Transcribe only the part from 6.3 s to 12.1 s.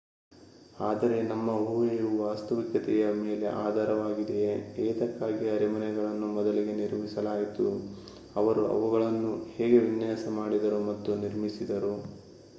ಮೊದಲಿಗೆ ನಿರ್ಮಿಸಲಾಯಿತು ಅವರು ಅವುಗಳನ್ನು ಹೇಗೆ ವಿನ್ಯಾಸ ಮಾಡಿದರು ಮತ್ತು ನಿರ್ಮಿಸಿದರು